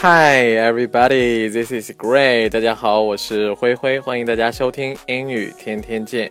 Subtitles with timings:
[0.00, 2.48] Hi everybody, this is Gray.
[2.48, 6.30] 大家好，我是灰灰，欢迎大家收听英语天天见。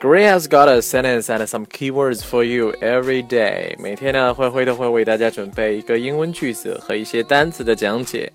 [0.00, 3.74] Gray has got a sentence and some keywords for you every day.
[3.78, 8.32] 每天呢，灰灰都会为大家准备一个英文句子和一些单词的讲解。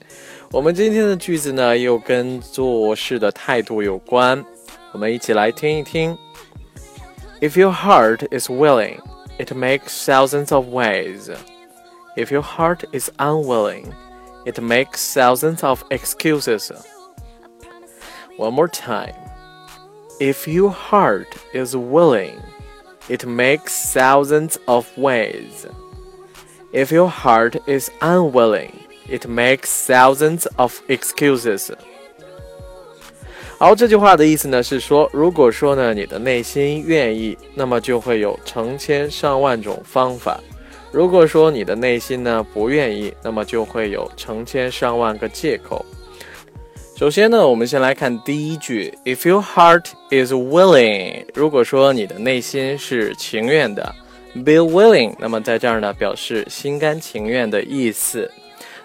[0.52, 4.44] 我们今天的句子呢，又跟做事的态度有关。
[4.92, 6.18] 我们一起来听一听。
[7.42, 9.00] If your heart is willing,
[9.38, 11.32] it makes thousands of ways.
[12.16, 13.88] If your heart is unwilling,
[14.46, 16.72] it makes thousands of excuses.
[18.38, 19.14] One more time.
[20.20, 22.40] If your heart is willing,
[23.10, 25.66] it makes thousands of ways.
[26.72, 28.72] If your heart is unwilling,
[29.10, 31.72] it makes thousands of excuses.
[33.58, 40.42] 好，这句话的意思呢是说，如果说呢你的内心愿意，那么就会有成千上万种方法。
[40.93, 45.85] 如果说你的内心呢不愿意，那么就会有成千上万个借口。
[46.97, 53.95] 首先呢，我们先来看第一句：If your heart is willing，如果说你的内心是情愿的
[54.35, 58.31] ，be willing，那么在这儿呢表示心甘情愿的意思，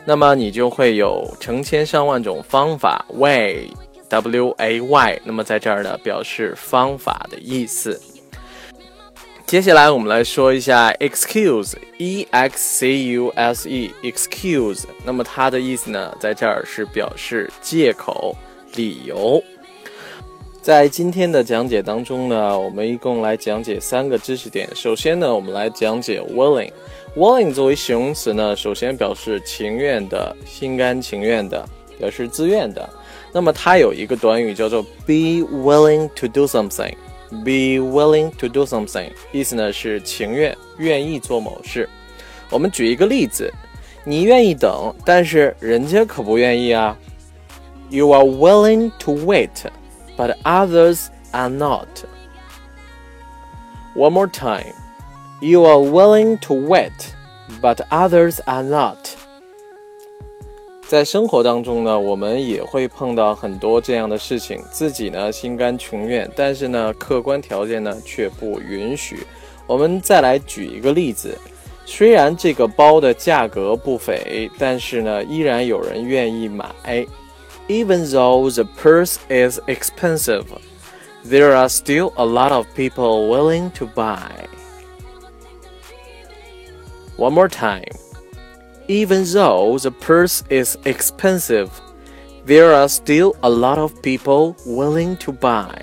[0.06, 8.00] 那么你就会有成千上万种方法，way，w a y，那么在这儿呢表示方法的意思。
[9.46, 14.86] 接下来我们来说一下 excuse，e x c u s e，excuse。
[15.06, 18.36] 那么它的意思呢，在这儿是表示借口、
[18.74, 19.42] 理由。
[20.64, 24.68] 在今天的讲解当中呢，我们一共来讲解三个知识点。
[24.74, 26.72] 首先呢，我们来讲解 willing。
[27.16, 31.64] willing 作为形容词呢，首先表示情愿的、心甘情愿的，
[32.00, 32.90] 表示自愿的。
[33.32, 36.96] 那么它有一个短语叫做 be willing to do something。
[37.45, 41.89] Be willing to do something，意思呢是情愿、愿意做某事。
[42.51, 43.53] 我们举一个例子，
[44.05, 46.97] 你愿意等，但是人家可不愿意啊。
[47.89, 49.65] You are willing to wait,
[50.17, 51.87] but others are not.
[53.95, 54.75] One more time.
[55.41, 57.13] You are willing to wait,
[57.63, 59.14] but others are not.
[60.88, 69.26] 在生活当中呢，我们也会碰到很多这样的事情，自己呢心甘情愿，但是呢客观条件呢却不允许。
[69.66, 71.36] 我们再来举一个例子，
[71.86, 76.68] 虽然这个包的价格不菲，但是呢依然有人愿意买。
[77.68, 80.46] Even though the purse is expensive,
[81.28, 84.30] there are still a lot of people willing to buy.
[87.18, 88.05] One more time.
[88.89, 91.69] Even though the purse is expensive,
[92.45, 95.81] there are still a lot of people willing to buy.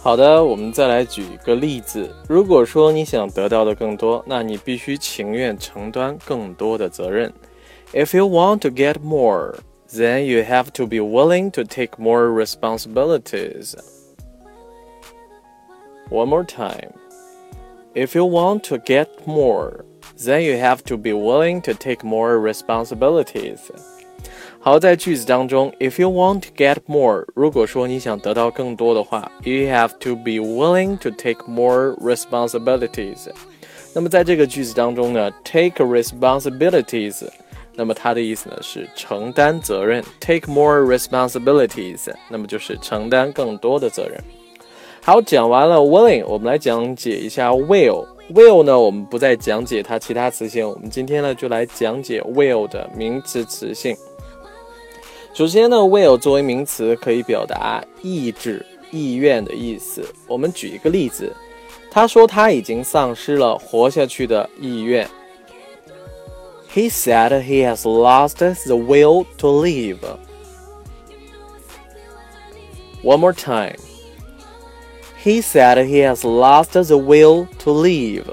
[0.00, 2.14] 好的，我们再来举一个例子。
[2.28, 7.32] 如果说你想得到的更多，那你必须情愿承担更多的责任。
[7.92, 9.56] If you want to get more,
[9.88, 13.74] then you have to be willing to take more responsibilities.
[16.10, 16.92] One more time.
[17.94, 19.84] If you want to get more,
[20.18, 23.58] then you have to be willing to take more responsibilities.
[24.60, 33.28] 好，在句子当中，if you want to get more，如果说你想得到更多的话，you have to be willing to take more responsibilities。
[33.94, 37.28] 那么在这个句子当中呢，take responsibilities，
[37.74, 44.18] 那么它的意思呢是承担责任，take more responsibilities，那么就是承担更多的责任。
[45.02, 48.06] 好，讲完了 willing，我们来讲解一下 will。
[48.33, 53.95] Will 呢，我们不再讲解它其他词性，我们今天呢就来讲解 will 的名词词性。
[55.33, 60.03] 首先呢，will 作为名词可以表达意志、意愿的意思。
[60.27, 61.33] 我们举一个例子，
[61.89, 65.07] 他说他已经丧失了活下去的意愿。
[66.73, 69.97] He said he has lost the will to live.
[73.01, 73.77] One more time.
[75.22, 78.24] He said he has lost the will to live.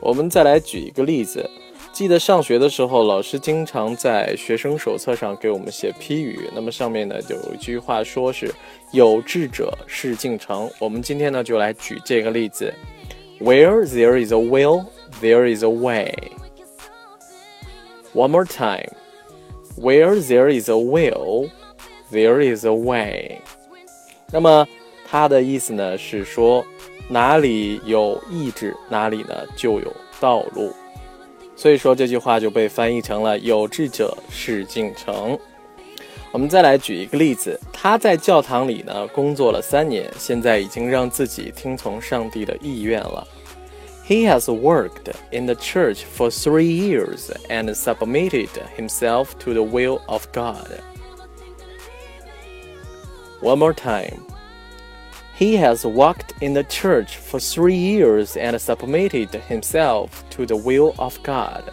[0.00, 1.48] 我们再来举一个例子。
[1.92, 6.50] 记得上学的时候，老师经常在学生手册上给我们写批语。
[6.52, 8.52] 那么上面呢有一句话说是“
[8.92, 10.68] 有志者事竟成”。
[10.80, 12.74] 我们今天呢就来举这个例子：
[13.40, 14.86] Where there is a will,
[15.20, 16.12] there is a way.
[18.12, 18.90] One more time.
[19.76, 21.50] Where there is a will,
[22.10, 23.40] there is a way.
[24.32, 24.66] 那么
[25.09, 26.63] 它的意思呢是说，
[27.07, 30.71] 哪里有意志，哪里呢就有道路。
[31.55, 35.37] 所以说这句话就被翻译成了“有志者事竟成”。
[36.31, 43.27] 我们再来举一个例子，他在教堂里呢工作了三年，现在已经让自己听从上帝的意愿了。
[44.07, 50.25] He has worked in the church for three years and submitted himself to the will of
[50.31, 50.81] God.
[53.41, 54.28] One more time.
[55.38, 60.94] He has worked in the church for three years and submitted himself to the will
[60.96, 61.64] of God.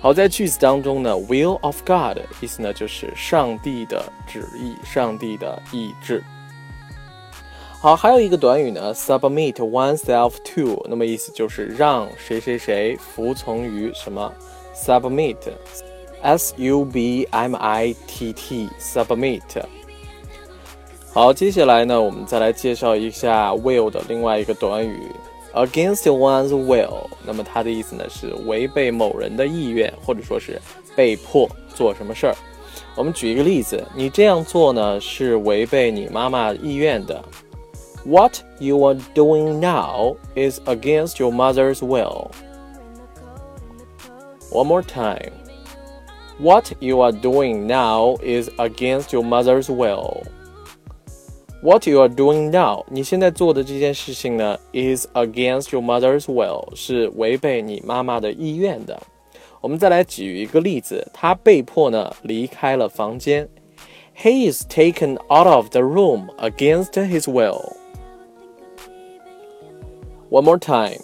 [0.00, 6.22] 好，在句子当中呢，will of God 意思呢就是上帝的旨意，上帝的意志。
[7.80, 14.32] 好，还有一个短语呢，submit oneself to，那么意思就是让谁谁谁服从于什么，
[14.74, 19.64] submit，s u b m i t t，submit。
[21.12, 25.12] 好，接下来呢，我们再来介绍一下 will 的另外一个短语，
[25.54, 27.06] against one's will。
[27.24, 30.60] 那么它的意思呢是违背某人的意愿，或者说是
[30.96, 32.34] 被迫做什么事儿。
[32.96, 37.24] 我们举一个例子，你这样做呢是违背你妈妈意愿的。
[38.04, 42.30] What you are doing now is against your mother's will.
[44.50, 45.32] One more time.
[46.38, 50.24] What you are doing now is against your mother's will.
[51.62, 59.02] What you are doing now，你现在做的这件事情呢，is against your mother's will，是违背你妈妈的意愿的。
[59.62, 63.48] 我们再来举一个例子，他被迫呢离开了房间。
[64.14, 67.72] He is taken out of the room against his will.
[70.28, 71.00] One more time.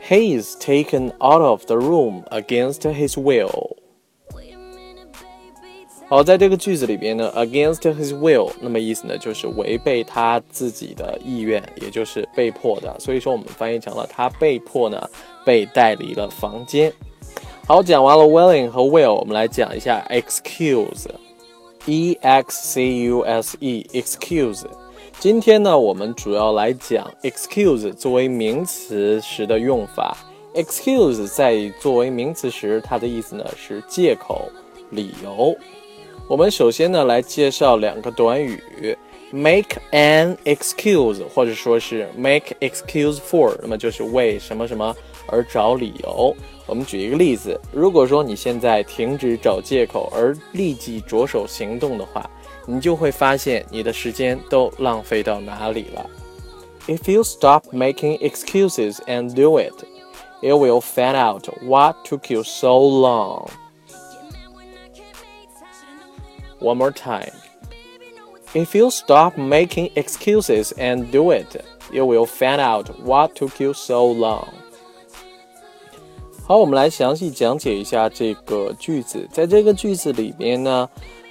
[0.00, 3.73] He is taken out of the room against his will.
[6.07, 12.95] 好，在这个句子里边呢，against his will，那么意思呢就是违背他自己的意愿，也就是被迫的。
[12.99, 15.09] 所以说我们翻译成了他被迫呢
[15.43, 16.93] 被带离了房间。
[17.67, 24.63] 好，讲完了 willing 和 will，我们来讲一下 excuse，e x c u s e，excuse。
[25.19, 30.15] 今天呢，我们主要来讲 excuse 作为名词时的用法。
[30.53, 34.47] excuse 在作为名词时，它的意思呢是借口、
[34.91, 35.57] 理由。
[36.27, 38.97] 我们首先呢来介绍两个短语
[39.31, 44.95] ，make an excuse，或者说是 make excuse for，那么就是为什么什么
[45.27, 46.35] 而找理由。
[46.65, 52.29] 我们举一个例子，如果说你现在停止找借口而立即着手行动的话。
[52.67, 56.09] 你就会发现你的时间都浪费到哪里了。
[56.87, 59.85] If you stop making excuses and do it,
[60.41, 63.47] you will find out what took you so long.
[66.64, 67.32] One more time.
[68.52, 73.72] If you stop making excuses and do it, you will find out what took you
[73.72, 74.48] so long.
[76.46, 79.28] 好，我们来详细讲解一下这个句子。
[79.32, 80.88] 在这个句子里边呢，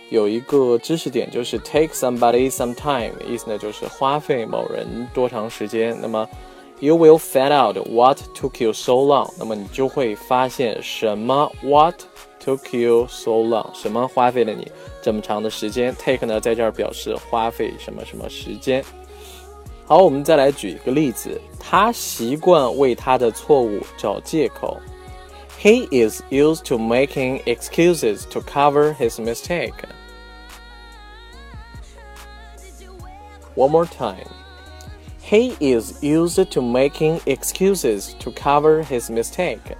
[0.09, 5.97] 有一个知识点就是 take somebody some time，意思呢就是花费某人多长时间。
[6.01, 6.25] 那么
[6.79, 11.95] you will find out what took you so long，那么你就会发现什么 what
[12.43, 14.71] took you so long，什么花费了你
[15.01, 15.95] 这么长的时间。
[15.95, 18.83] take 呢在这儿表示花费什么什么时间。
[19.85, 24.77] 好，我们再来举一个例子，他习惯为他的错误找借口。
[25.59, 29.73] He is used to making excuses to cover his mistake.
[33.55, 34.27] One more time.
[35.21, 39.75] He is used to making excuses to cover his mistake.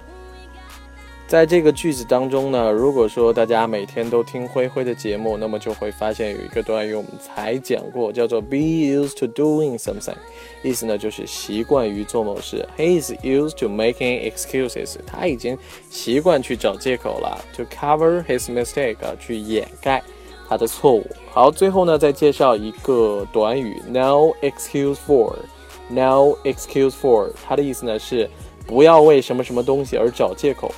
[1.35, 10.15] 在这个句子当中呢，如果说大家每天都听灰灰的节目，那么就会发现有一个短语我们才讲过，叫做 be used to doing something，
[10.63, 12.65] 意思呢就是习惯于做某事。
[12.79, 15.59] He is used to making excuses，他已经
[15.91, 20.01] 习惯去找借口了，to cover his mistake，去掩盖
[20.49, 21.05] 他的错误。
[21.33, 28.31] 好，最后呢再介绍一个短语，no excuse for，no excuse for，它的意思呢是
[28.69, 30.73] 不要为什么什么东西而找借口。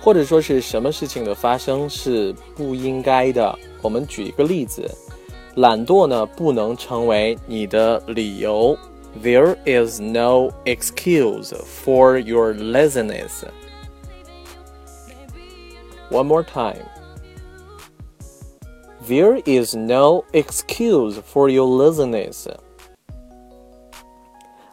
[0.00, 3.58] 或者说是什么事情的发生是不应该的。
[3.82, 4.90] 我们举一个例子，
[5.56, 8.76] 懒惰呢不能成为你的理由。
[9.22, 11.52] There is no excuse
[11.84, 13.44] for your laziness.
[16.10, 16.86] One more time.
[19.08, 22.48] There is no excuse for your laziness.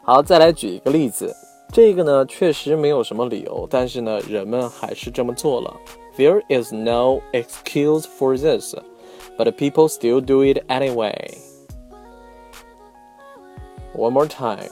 [0.03, 1.35] 好，再来举一个例子。
[1.72, 5.74] 这个呢，确实没有什么理由，但是呢，人们还是这么做了。
[6.16, 8.74] There is no excuse for this,
[9.38, 11.38] but people still do it anyway.
[13.94, 14.70] One more time.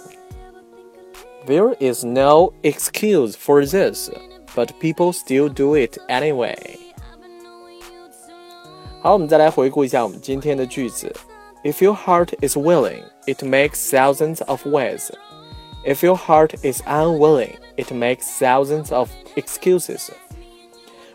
[1.46, 4.10] There is no excuse for this,
[4.54, 6.78] but people still do it anyway.
[9.00, 11.10] 好，我们再来回顾一下我们今天的句子。
[11.64, 15.10] If your heart is willing, it makes thousands of ways.
[15.85, 20.09] If your heart is unwilling, it makes thousands of excuses.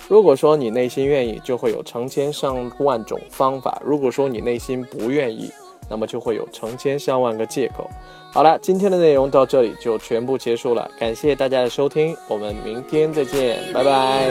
[0.07, 5.51] 如果说你内心愿意，就会有成千上万种方法；如果说你内心不愿意，
[5.89, 7.91] 那么就会有成千上万个借口。
[8.33, 14.31] 好了，今天的内容到这里就全部结束了，感谢大家的收听，我们明天再见，拜拜。